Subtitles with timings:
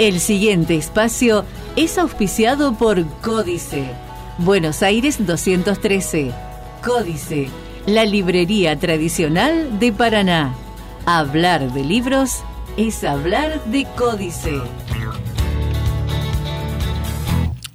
[0.00, 1.44] El siguiente espacio
[1.76, 3.84] es auspiciado por Códice.
[4.38, 6.32] Buenos Aires 213.
[6.82, 7.50] Códice,
[7.84, 10.54] la librería tradicional de Paraná.
[11.04, 12.42] Hablar de libros
[12.78, 14.62] es hablar de Códice.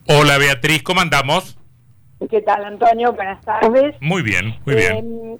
[0.07, 1.55] Hola Beatriz, ¿cómo andamos?
[2.28, 3.14] ¿Qué tal Antonio?
[3.14, 3.98] Buenas tardes.
[4.02, 4.96] Muy bien, muy bien.
[4.96, 5.38] Eh,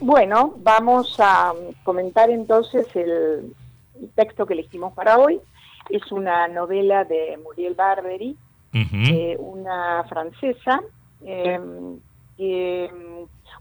[0.00, 3.54] bueno, vamos a comentar entonces el
[4.14, 5.40] texto que elegimos para hoy.
[5.90, 8.36] Es una novela de Muriel Barbery,
[8.72, 10.82] eh, una francesa,
[11.24, 11.58] eh,
[12.36, 12.90] que,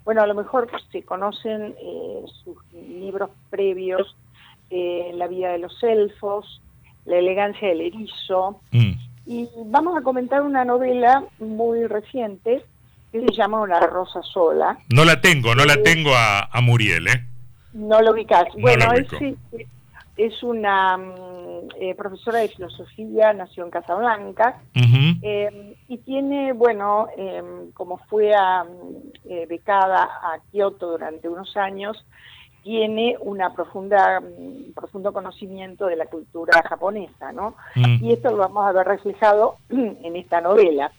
[0.03, 1.75] bueno, a lo mejor se conocen
[2.43, 4.15] sus libros previos,
[4.69, 6.61] La vida de los elfos,
[7.05, 8.91] La elegancia del erizo, mm.
[9.25, 12.65] y vamos a comentar una novela muy reciente
[13.11, 14.77] que se llama Una rosa sola.
[14.89, 17.25] No la tengo, no la tengo a, Muriel, ¿eh?
[17.73, 18.45] No lo ubicas.
[18.59, 19.07] bueno, es,
[20.17, 24.61] es, una mm, eh, profesora de filosofía, nació en Casablanca,
[25.21, 28.65] eh, y tiene, bueno, em, como fue a,
[29.25, 32.05] eh, becada a Kioto durante unos años,
[32.63, 37.55] tiene una profunda, mm, profundo conocimiento de la cultura japonesa, ¿no?
[37.75, 38.03] Mm.
[38.03, 40.91] Y esto lo vamos a ver reflejado en esta novela.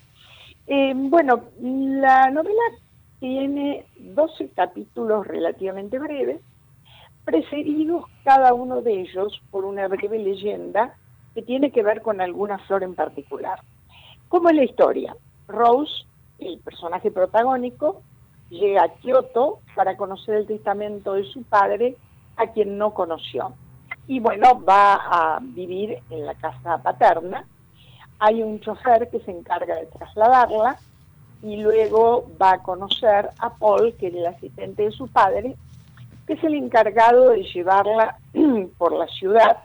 [0.66, 2.62] Eh, bueno, la novela
[3.18, 6.40] tiene 12 capítulos relativamente breves,
[7.26, 10.94] precedidos cada uno de ellos por una breve leyenda
[11.34, 13.60] que tiene que ver con alguna flor en particular.
[14.28, 15.16] ¿Cómo es la historia?
[15.48, 16.06] Rose,
[16.38, 18.00] el personaje protagónico,
[18.48, 21.96] llega a Kioto para conocer el testamento de su padre,
[22.36, 23.52] a quien no conoció.
[24.06, 27.44] Y bueno, va a vivir en la casa paterna,
[28.20, 30.78] hay un chofer que se encarga de trasladarla
[31.42, 35.56] y luego va a conocer a Paul, que es el asistente de su padre,
[36.26, 38.18] que es el encargado de llevarla
[38.78, 39.58] por la ciudad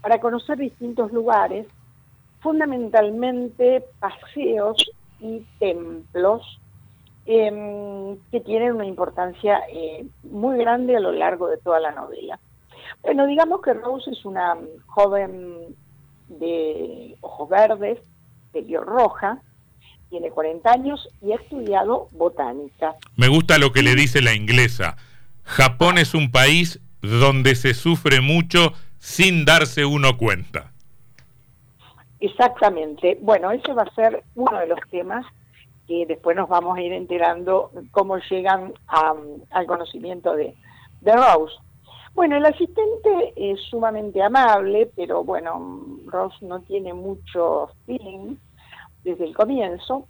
[0.00, 1.66] para conocer distintos lugares,
[2.40, 4.76] fundamentalmente paseos
[5.18, 6.60] y templos
[7.24, 12.38] em, que tienen una importancia eh, muy grande a lo largo de toda la novela.
[13.02, 15.74] Bueno, digamos que Rose es una joven
[16.28, 17.98] de ojos verdes,
[18.52, 19.40] de piel roja,
[20.08, 22.94] tiene 40 años y ha estudiado botánica.
[23.16, 24.96] Me gusta lo que le dice la inglesa.
[25.46, 30.72] Japón es un país donde se sufre mucho sin darse uno cuenta.
[32.20, 33.18] Exactamente.
[33.22, 35.24] Bueno, ese va a ser uno de los temas
[35.86, 40.54] que después nos vamos a ir enterando cómo llegan al conocimiento de,
[41.00, 41.54] de Rose.
[42.14, 48.36] Bueno, el asistente es sumamente amable, pero bueno, Ross no tiene mucho feeling
[49.04, 50.08] desde el comienzo,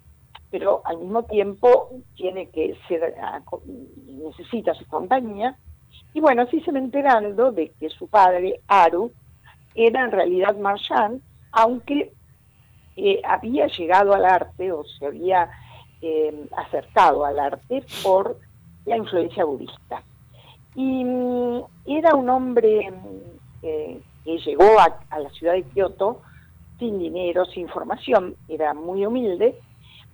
[0.51, 3.41] pero al mismo tiempo tiene que ser, ah,
[4.07, 5.57] necesita su compañía.
[6.15, 9.13] Y bueno, así se me enterando de que su padre, Aru,
[9.75, 11.21] era en realidad marchand,
[11.53, 12.13] aunque
[12.97, 15.51] eh, había llegado al arte o se había
[16.01, 18.39] eh, acercado al arte por
[18.87, 20.03] la influencia budista.
[20.75, 26.21] Y mm, era un hombre mm, que llegó a, la ciudad de Kioto
[26.79, 29.59] sin dinero, sin formación, era muy humilde,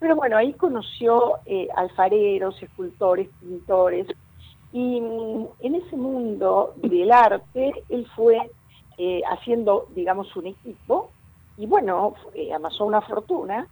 [0.03, 4.09] pero bueno, ahí conoció eh, alfareros, escultores, pintores,
[4.73, 8.51] y en ese mundo del arte él fue
[8.99, 11.13] eh, haciendo, digamos, un equipo,
[11.57, 13.69] y bueno, eh, amasó una fortuna,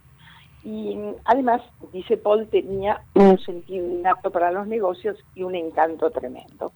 [0.63, 6.71] y además, dice Paul, tenía un sentido innato para los negocios y un encanto tremendo.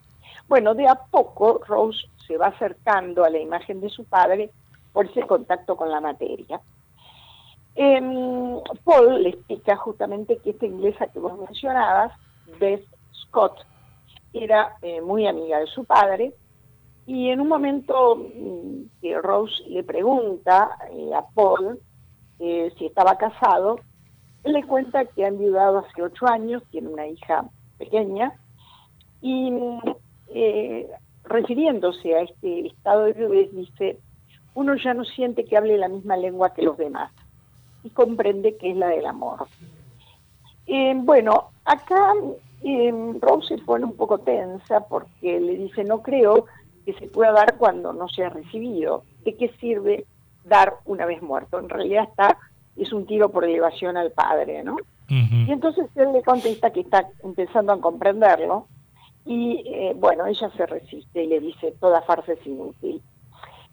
[0.50, 4.50] Bueno, de a poco Rose se va acercando a la imagen de su padre
[4.92, 6.60] por ese contacto con la materia.
[7.76, 12.14] Em, Paul le explica justamente que esta inglesa que vos mencionabas,
[12.58, 13.66] Beth Scott,
[14.32, 16.34] era eh, muy amiga de su padre
[17.06, 21.80] y en un momento mm, que Rose le pregunta eh, a Paul
[22.40, 23.80] eh, si estaba casado,
[24.44, 27.46] él le cuenta que ha enviudado hace ocho años, tiene una hija
[27.78, 28.34] pequeña
[29.22, 29.52] y
[31.24, 34.00] refiriéndose a este estado de viudez, dice,
[34.54, 37.12] uno ya no siente que hable la misma lengua que los demás
[37.86, 39.48] y comprende que es la del amor.
[40.68, 42.14] Eh, bueno, acá
[42.64, 46.46] eh, Rose se pone un poco tensa porque le dice, no creo
[46.84, 49.04] que se pueda dar cuando no se ha recibido.
[49.24, 50.06] ¿De qué sirve
[50.44, 51.60] dar una vez muerto?
[51.60, 52.38] En realidad está,
[52.76, 54.78] es un tiro por elevación al padre, ¿no?
[55.08, 58.66] Y entonces él le contesta que está empezando a comprenderlo
[59.24, 63.04] y eh, bueno, ella se resiste y le dice, toda farsa es inútil.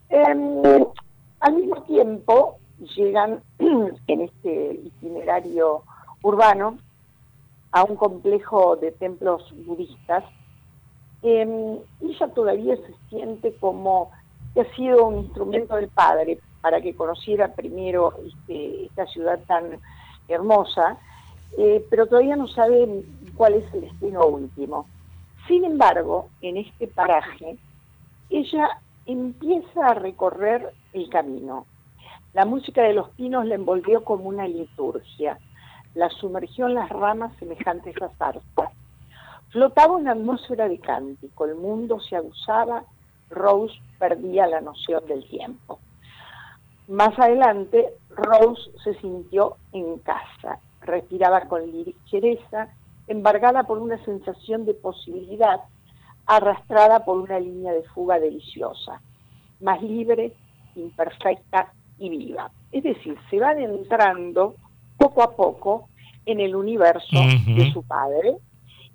[0.09, 0.61] Em,
[1.39, 2.59] al mismo tiempo,
[2.95, 5.83] llegan en este itinerario
[6.21, 6.77] urbano
[7.71, 10.23] a un complejo de templos budistas.
[11.21, 14.11] Eh, ella todavía se siente como
[14.53, 19.81] que ha sido un instrumento del padre, para que conociera primero este, esta ciudad tan
[20.29, 20.97] hermosa,
[21.57, 23.03] eh, pero todavía no sabe
[23.35, 24.87] cuál es el destino último.
[25.45, 27.57] Sin embargo, en este paraje,
[28.29, 31.65] ella empieza a recorrer el camino.
[32.33, 35.37] La música de los pinos la envolvió como una liturgia,
[35.93, 38.71] la sumergió en las ramas semejantes a zarzas.
[39.49, 42.85] Flotaba una atmósfera de cántico, el mundo se aguzaba,
[43.29, 45.77] Rose perdía la noción del tiempo.
[46.87, 52.69] Más adelante, Rose se sintió en casa, respiraba con ligereza,
[53.05, 55.61] embargada por una sensación de posibilidad,
[56.25, 59.01] arrastrada por una línea de fuga deliciosa,
[59.59, 60.33] más libre,
[60.75, 61.71] imperfecta
[62.03, 62.51] y viva.
[62.71, 64.55] Es decir, se va adentrando
[64.97, 65.89] poco a poco
[66.25, 68.37] en el universo de su padre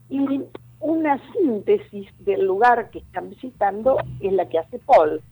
[0.08, 0.42] y
[0.80, 5.22] una síntesis del lugar que están visitando es la que hace Paul.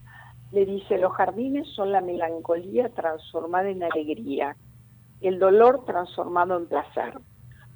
[0.52, 4.56] Le dice, los jardines son la melancolía transformada en alegría,
[5.20, 7.14] el dolor transformado en placer.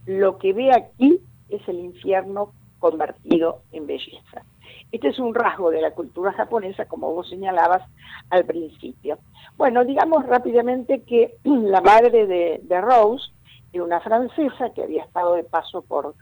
[0.07, 4.45] Lo que ve aquí es el infierno convertido en belleza.
[4.93, 7.83] Este es un rasgo de la cultura japonesa, como vos señalabas
[8.31, 9.19] al principio.
[9.57, 13.31] Bueno, digamos rápidamente que la madre de, Rose
[13.73, 16.15] era una francesa que había estado de paso por,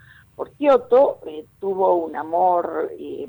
[0.56, 3.26] Kioto, eh, tuvo un amor eh,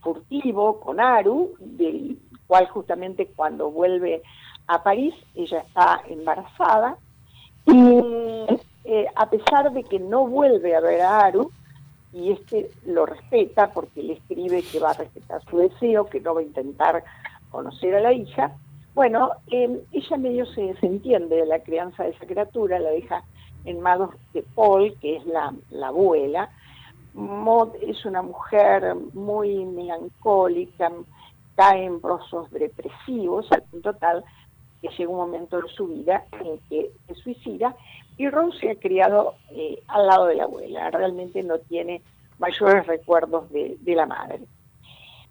[0.00, 4.22] furtivo con Aru, del cual justamente cuando vuelve
[4.66, 6.96] a París ella está embarazada
[7.66, 8.00] y
[8.84, 11.50] eh, a pesar de que no vuelve a ver a Aru,
[12.12, 16.34] y este lo respeta porque le escribe que va a respetar su deseo, que no
[16.34, 17.04] va a intentar
[17.50, 18.56] conocer a la hija,
[18.94, 23.22] bueno, eh, ella medio se, entiende de la crianza de esa criatura, la deja
[23.64, 25.54] en manos de Paul, que es la,
[25.86, 26.50] abuela.
[27.14, 30.90] Maud es una mujer muy melancólica,
[31.54, 34.24] cae en procesos depresivos, al punto tal
[34.80, 37.76] que llega un momento de su vida en que se suicida
[38.16, 42.02] y Rose se ha criado eh, al lado de la abuela, realmente no tiene
[42.38, 44.40] mayores recuerdos de la madre.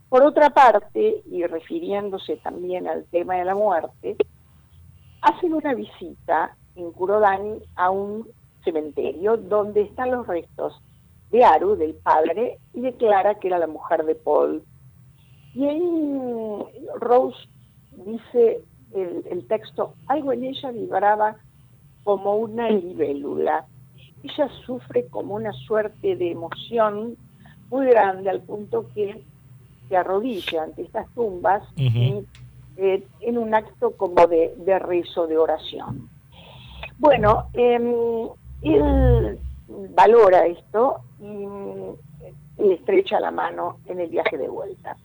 [0.09, 4.17] Por otra parte, y refiriéndose también al tema de la muerte,
[5.21, 8.27] hacen una visita en Kurodani a un
[8.63, 10.81] cementerio donde están los restos
[11.29, 14.63] de Aru, del padre, y declara que era la mujer de Paul.
[15.53, 17.37] Y ahí Rose
[17.91, 18.63] dice
[18.93, 21.37] el, el texto, algo en ella vibraba
[22.03, 23.65] como una libélula.
[24.23, 27.17] Ella sufre como una suerte de emoción
[27.69, 29.23] muy grande al punto que
[29.87, 36.09] se arrodilla ante estas tumbas eh, en un acto como de, rezo, de oración.
[36.97, 37.93] Bueno, em,
[38.61, 39.39] él
[39.95, 44.95] valora esto y le estrecha la mano en el viaje de vuelta.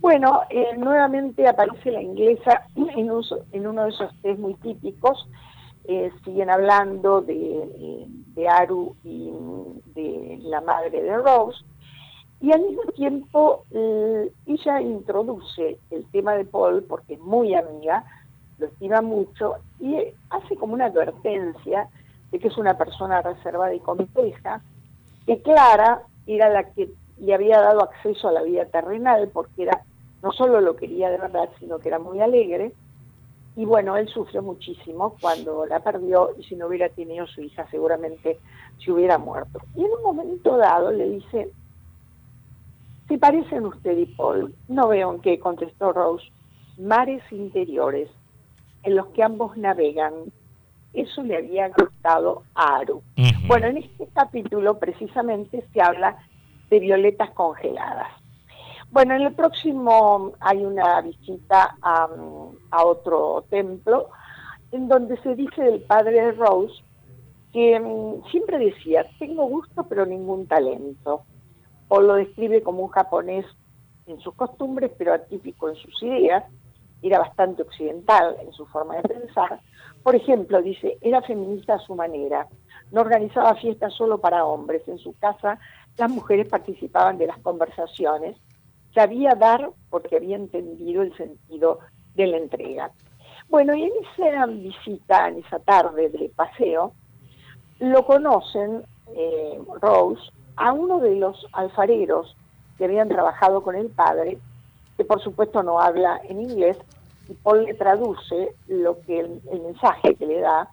[0.00, 3.10] Bueno, eh, nuevamente aparece la inglesa en,
[3.66, 5.28] uno de esos test muy típicos.
[5.84, 9.30] Eh, siguen hablando de, de, Aru y
[9.94, 11.62] de la madre de Rose.
[12.40, 18.04] Y al mismo tiempo, eh, ella introduce el tema de Paul, porque es muy amiga,
[18.58, 19.96] lo estima mucho, y
[20.30, 21.88] hace como una advertencia
[22.30, 24.62] de que es una persona reservada y compleja,
[25.26, 26.88] que Clara era la que
[27.18, 29.82] le había dado acceso a la vida terrenal, porque era
[30.22, 32.72] no solo lo quería de verdad, sino que era muy alegre,
[33.56, 37.66] y bueno, él sufrió muchísimo cuando la perdió, y si no hubiera tenido su hija
[37.70, 38.38] seguramente
[38.84, 39.60] se hubiera muerto.
[39.74, 41.52] Y en un momento dado le dice,
[43.10, 44.54] ¿Se parecen usted y Paul?
[44.68, 46.24] No veo en qué, contestó Rose.
[46.78, 48.08] Mares interiores
[48.84, 50.14] en los que ambos navegan.
[50.92, 53.02] Eso le había gustado a Aru.
[53.48, 56.18] Bueno, en este capítulo precisamente se habla
[56.70, 58.12] de violetas congeladas.
[58.92, 62.08] Bueno, en el próximo hay una visita a,
[62.84, 64.08] otro templo
[64.72, 66.82] en donde se dice del padre Rose
[67.52, 71.22] que mm, siempre decía, tengo gusto pero ningún talento
[71.86, 73.46] o lo describe como un japonés
[74.06, 76.44] en sus costumbres, pero atípico en sus ideas,
[77.02, 79.60] era bastante occidental en su forma de pensar.
[80.02, 82.48] Por ejemplo, dice, era feminista a su manera,
[82.90, 85.58] no organizaba fiestas solo para hombres, en su casa
[85.96, 88.36] las mujeres participaban de las conversaciones,
[88.94, 91.80] sabía dar porque había entendido el sentido
[92.14, 92.90] de la entrega.
[93.48, 96.92] Bueno, y en esa visita, en esa tarde de paseo,
[97.80, 100.22] lo conocen eh, Rose
[100.56, 102.36] a uno de los alfareros
[102.76, 104.38] que habían trabajado con el padre,
[104.96, 106.76] que por supuesto no habla en inglés,
[107.28, 110.68] y Paul le traduce lo que el, mensaje que le da,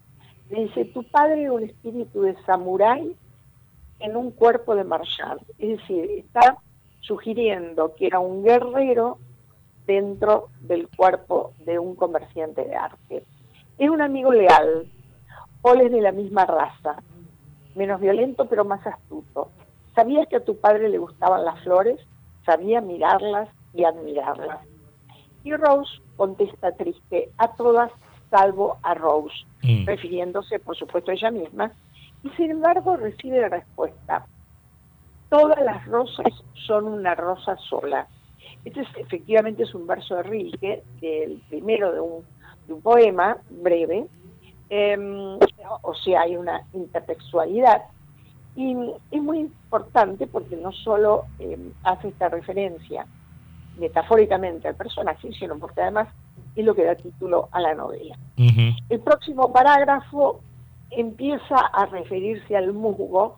[0.50, 3.16] le dice, tu padre era un espíritu de samurái
[4.00, 6.58] en un cuerpo de marshal, es decir, está
[7.02, 9.18] sugiriendo que era un guerrero
[9.86, 13.24] dentro del cuerpo de un comerciante de arte.
[13.78, 14.88] Es un amigo leal.
[15.62, 17.02] Paul es de la misma raza,
[17.76, 19.50] menos violento pero más astuto.
[19.96, 22.00] ¿Sabías que a tu padre le gustaban las flores?
[22.46, 24.60] Sabía mirarlas y admirarlas.
[25.44, 27.92] Y Rose contesta triste a todas
[28.30, 29.86] salvo a Rose, mm.
[29.86, 31.72] refiriéndose por supuesto a ella misma,
[32.24, 34.26] y sin embargo recibe la respuesta,
[35.30, 36.28] todas las rosas
[36.66, 38.08] son una rosa sola.
[38.66, 42.38] Este es, efectivamente es un verso de Rilke, del primero de un,
[42.82, 44.08] poema breve,
[44.70, 45.40] em,
[45.82, 47.84] o sea, hay una intertextualidad,
[48.58, 48.76] y
[49.12, 53.06] es muy importante porque no solo em, hace esta referencia
[53.80, 56.10] metafóricamente al personaje, sino porque además
[56.56, 58.18] es lo que da título a la novela.
[58.90, 60.42] El próximo parágrafo
[60.90, 63.38] empieza a referirse al musgo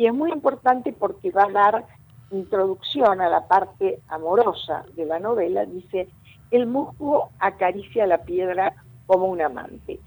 [0.00, 1.84] y es muy importante porque va a dar
[2.30, 5.66] introducción a la parte amorosa de la novela.
[5.66, 6.08] Dice,
[6.50, 8.72] el musgo acaricia la piedra
[9.04, 10.00] como un amante.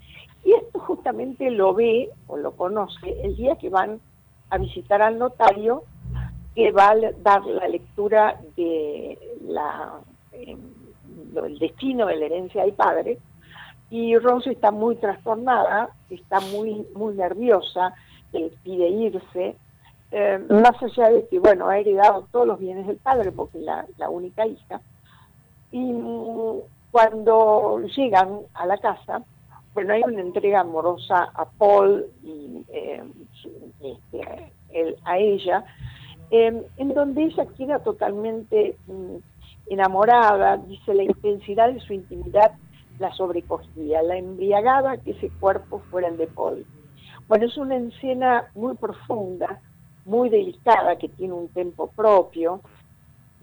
[0.44, 4.00] Y esto justamente lo ve o lo conoce el día que van
[4.50, 5.84] a visitar al notario
[6.56, 10.00] que va a dar la lectura de la,
[10.32, 10.56] eh,
[11.36, 13.20] el destino de la herencia del padre,
[13.90, 17.94] y Rose está muy trastornada, está muy, muy nerviosa,
[18.32, 19.56] le pide irse,
[20.14, 23.64] eh, más allá de que, bueno, ha heredado todos los bienes del padre porque es
[23.64, 24.80] la, única hija,
[25.70, 25.92] y
[26.90, 29.22] cuando llegan a la casa,
[29.74, 33.02] bueno, hay una entrega amorosa a Paul y eh,
[33.80, 34.52] este,
[35.04, 35.64] a ella,
[36.30, 39.16] Em, en donde ella queda totalmente mm,
[39.68, 42.52] enamorada, dice la intensidad de su intimidad
[42.98, 46.66] la sobrecogía, la embriagaba que ese cuerpo fuera el de Paul.
[47.28, 49.60] Bueno, es una escena muy profunda,
[50.04, 52.60] muy delicada, que tiene un tempo propio,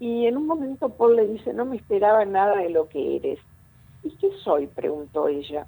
[0.02, 3.38] y en un momento Paul le dice, no me esperaba nada de lo que eres.
[4.02, 4.66] ¿Y qué soy?
[4.66, 5.64] preguntó ella.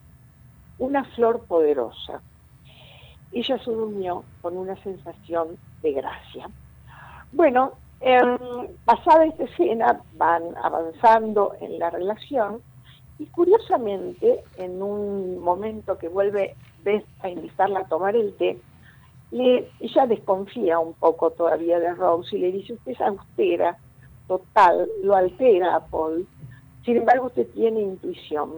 [0.78, 2.20] Una flor poderosa.
[3.30, 6.50] Ella se durmió con una sensación de gracia.
[7.30, 8.38] Bueno, em,
[8.84, 12.60] pasada esta escena van avanzando en la relación
[13.20, 16.56] y curiosamente en un momento que vuelve
[17.20, 18.58] a invitarla a tomar el té,
[19.30, 23.76] le, ella desconfía un poco todavía de Rose y le dice, usted es austera,
[24.28, 26.26] total, lo altera a Paul.
[26.84, 28.50] Sin embargo, usted tiene intuición.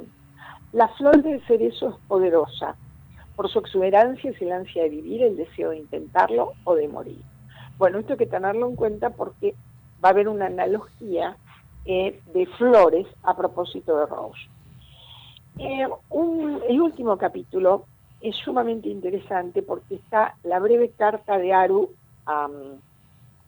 [0.72, 2.76] La flor del cerezo es poderosa.
[3.36, 7.22] Por su exuberancia es el ansia de vivir, el deseo de intentarlo o de morir.
[7.78, 9.54] Bueno, esto hay que tenerlo en cuenta porque
[10.04, 11.36] va a haber una analogía
[11.84, 14.40] eh, de flores a propósito de Rose.
[15.58, 15.86] Eh,
[16.68, 17.86] el último capítulo
[18.28, 21.90] es sumamente interesante porque está la breve carta de Aru
[22.26, 22.48] a,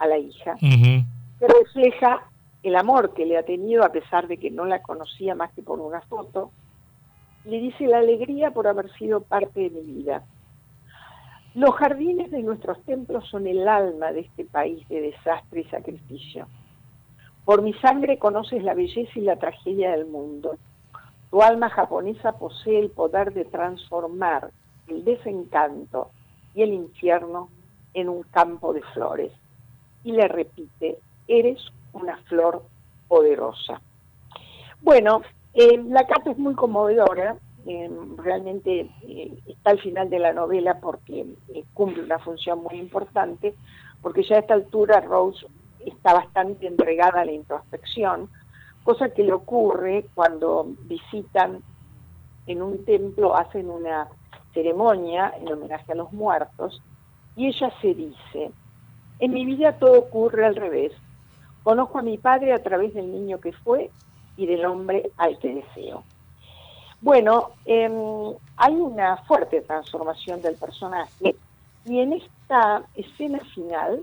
[0.06, 2.22] la hija, que refleja
[2.62, 5.62] el amor que le ha tenido a pesar de que no la conocía más que
[5.62, 6.52] por una foto.
[7.44, 10.24] Le dice la alegría por haber sido parte de mi vida
[11.58, 16.46] los jardines de nuestros templos son el alma de este país de desastre y sacrificio.
[17.44, 20.56] Por mi sangre conoces la belleza y la tragedia del mundo.
[21.30, 24.52] Tu alma japonesa posee el poder de transformar
[24.88, 26.10] el desencanto
[26.54, 27.48] y el infierno
[27.94, 29.32] en un campo de flores.
[30.04, 31.60] Y le repite, eres
[31.92, 32.62] una flor
[33.08, 33.80] poderosa.
[34.80, 35.22] Bueno,
[35.54, 37.36] eh, la carta es muy conmovedora
[38.16, 43.54] realmente eh, está al final de la novela porque eh, cumple una función muy importante,
[44.00, 45.46] porque ya a esta altura Rose
[45.84, 48.30] está bastante entregada a la introspección,
[48.84, 51.62] cosa que le ocurre cuando visitan
[52.46, 54.08] en un templo, hacen una
[54.52, 56.82] ceremonia en homenaje a los muertos,
[57.36, 58.50] y ella se dice,
[59.20, 60.92] en mi vida todo ocurre al revés,
[61.62, 63.90] conozco a mi padre a través del niño que fue
[64.36, 66.02] y del hombre al que deseo.
[67.00, 71.36] Bueno, em, hay una fuerte transformación del personaje
[71.84, 74.00] y en esta escena final,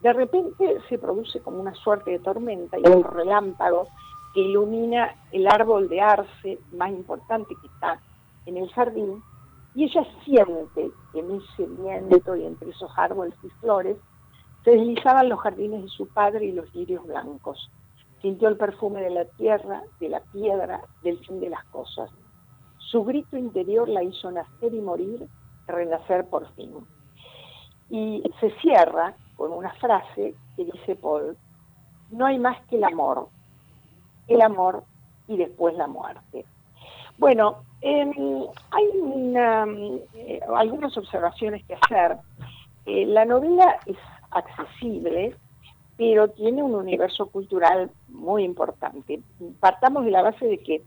[0.00, 3.88] de repente se produce como una suerte de tormenta y un relámpago
[4.32, 8.00] que ilumina el árbol de arce más importante que está
[8.46, 9.22] en el jardín
[9.74, 13.96] y ella siente que en ese viento y entre esos árboles y flores
[14.64, 17.70] se deslizaban los jardines de su padre y los lirios blancos.
[18.20, 22.10] Sintió el perfume de la tierra, de la piedra, del fin de las cosas.
[22.78, 25.26] Su grito interior la hizo nacer y morir,
[25.66, 26.72] renacer por fin.
[27.88, 31.36] Y se cierra con una frase que dice Paul,
[32.10, 33.28] no hay más que el amor,
[34.26, 34.84] el amor
[35.28, 36.44] y después la muerte.
[37.20, 38.12] Bueno, em,
[38.70, 38.86] hay
[40.14, 42.16] eh, algunas observaciones que hacer.
[42.86, 43.98] Eh, la novela es
[44.30, 45.36] accesible,
[45.98, 49.20] pero tiene un universo cultural muy importante.
[49.60, 50.82] Partamos de la base de que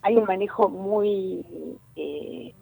[0.00, 1.44] hay un manejo muy,
[1.96, 2.54] eh,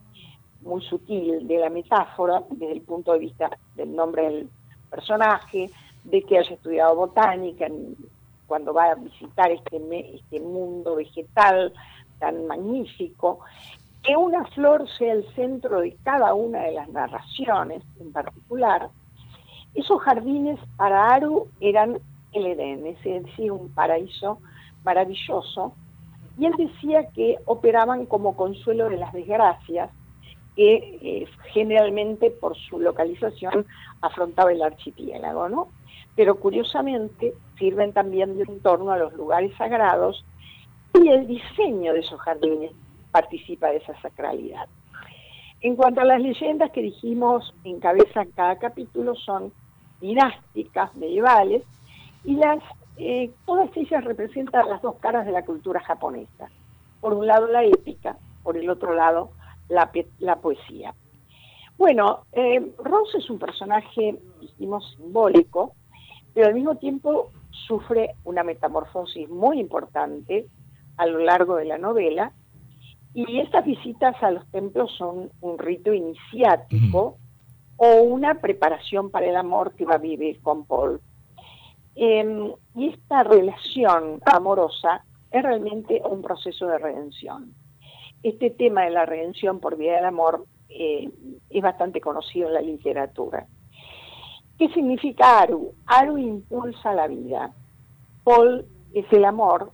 [0.62, 4.49] muy sutil de la metáfora desde el punto de vista del nombre del
[4.91, 5.71] personaje,
[6.02, 7.69] de que haya estudiado botánica
[8.49, 9.79] cuando va a visitar este,
[10.17, 11.73] este mundo vegetal
[12.23, 13.41] tan magnífico,
[14.05, 18.91] que una flor sea el centro de cada una de las narraciones en particular,
[19.75, 21.99] esos jardines para Aru eran
[22.33, 24.38] el Edén, es decir, un paraíso
[24.85, 25.75] maravilloso,
[26.38, 29.91] y él decía que operaban como consuelo de las desgracias
[30.55, 33.67] que eh, generalmente por su localización
[34.00, 35.69] afrontaba el archipiélago, ¿no?
[36.14, 40.25] Pero curiosamente sirven también de entorno a los lugares sagrados
[40.95, 42.73] y el diseño de esos jardines
[43.11, 44.67] participa de esa sacralidad.
[45.61, 49.53] En cuanto a las leyendas que dijimos encabezan cada capítulo son
[50.01, 51.63] dinásticas, medievales,
[52.25, 52.59] y las
[52.97, 56.51] eh, todas ellas representan las dos caras de la cultura japonesa.
[57.01, 59.31] Por un lado la épica, por el otro lado
[59.69, 60.95] la, la poesía.
[61.79, 65.75] Bueno, eh, Rose es un personaje, dijimos, simbólico,
[66.35, 67.31] pero al mismo tiempo
[67.67, 70.47] sufre una metamorfosis muy importante
[70.97, 72.33] a lo largo de la novela,
[73.15, 77.19] y estas visitas a los templos son un rito iniciático
[77.77, 81.01] o una preparación para el amor que va a vivir con Paul.
[81.95, 87.55] Em, y esta relación amorosa es realmente un proceso de redención.
[88.23, 91.11] Este tema de la redención por vía del amor eh,
[91.51, 93.47] es bastante conocido en la literatura.
[94.59, 95.75] ¿Qué significa Aru?
[95.87, 97.53] Aru impulsa la vida.
[98.25, 99.73] Paul es el amor.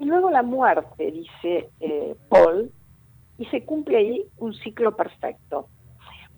[0.00, 2.70] Y luego la muerte, dice eh, Paul,
[3.38, 5.68] y se cumple ahí un ciclo perfecto.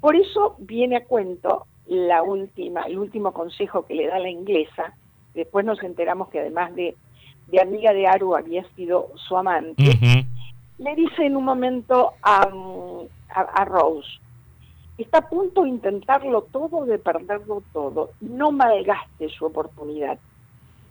[0.01, 4.95] Por eso viene a cuento la última, el último consejo que le da la inglesa,
[5.35, 6.97] después nos enteramos que además de,
[7.49, 9.83] de amiga de Aru había sido su amante,
[10.79, 12.49] le dice en un momento a,
[13.29, 14.09] a, Rose,
[14.97, 20.19] está a punto de intentarlo todo, de perderlo todo, no malgaste su oportunidad.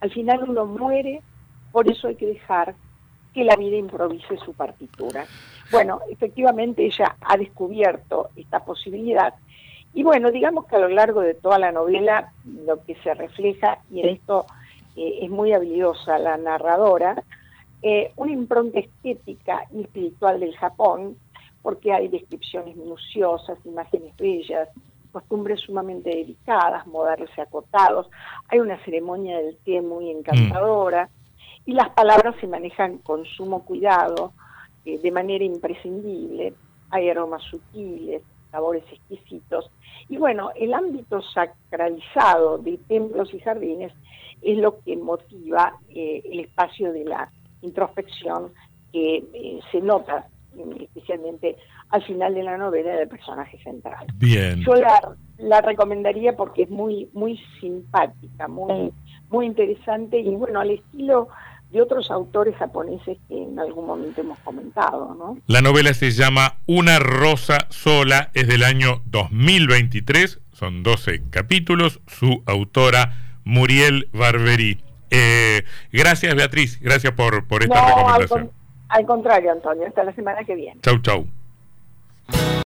[0.01, 1.21] Al final uno muere,
[1.71, 2.75] por eso hay que dejar
[3.33, 5.25] que la vida improvise su partitura.
[5.71, 9.35] Bueno, efectivamente ella ha descubierto esta posibilidad.
[9.93, 13.79] Y bueno, digamos que a lo largo de toda la novela lo que se refleja,
[13.91, 14.45] y en esto
[14.95, 17.23] eh, es muy habilidosa la narradora,
[17.81, 21.17] eh, una impronta estética y espiritual del Japón,
[21.61, 24.69] porque hay descripciones minuciosas, imágenes bellas,
[25.11, 28.09] costumbres sumamente delicadas, modales acotados,
[28.47, 31.09] hay una ceremonia del té muy encantadora,
[31.69, 34.33] y las palabras se manejan con sumo cuidado,
[34.85, 36.55] eh, de manera imprescindible,
[36.89, 39.69] hay aromas sutiles, sabores exquisitos.
[40.07, 43.93] Y bueno, el ámbito sacralizado de templos y jardines
[44.41, 47.29] es lo que motiva eh, el espacio de la
[47.61, 48.51] introspección
[48.91, 50.25] que eh, se nota
[50.79, 51.55] especialmente
[51.89, 54.07] al final de la novela del personaje central.
[54.15, 54.59] Bien.
[54.65, 58.91] Yo la, la recomendaría porque es muy muy simpática, muy
[59.29, 61.29] muy interesante y bueno, al estilo
[61.71, 65.15] de otros autores japoneses que en algún momento hemos comentado.
[65.17, 65.37] ¿no?
[65.47, 72.43] La novela se llama Una rosa sola, es del año 2023, son 12 capítulos, su
[72.45, 74.81] autora Muriel Barberí.
[75.11, 78.51] Eh, gracias Beatriz, gracias por, por esta recomendación.
[78.89, 80.79] Al, al contrario, Antonio, hasta la semana que viene.
[80.81, 81.27] Chau, chau.